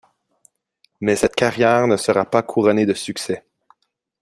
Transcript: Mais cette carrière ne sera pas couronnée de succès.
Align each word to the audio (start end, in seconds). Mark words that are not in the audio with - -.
Mais 0.99 1.15
cette 1.15 1.35
carrière 1.35 1.85
ne 1.87 1.95
sera 1.95 2.25
pas 2.25 2.41
couronnée 2.41 2.87
de 2.87 2.93
succès. 2.95 3.45